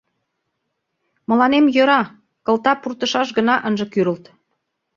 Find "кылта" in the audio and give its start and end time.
2.45-2.73